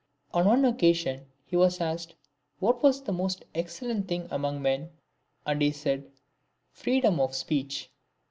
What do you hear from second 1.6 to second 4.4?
asked, what was the most excellent thing